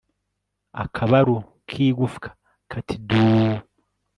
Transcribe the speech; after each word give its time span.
Akabaru 0.83 1.37
kigufwa 1.69 2.27
kati 2.71 2.95
duuu 3.07 3.57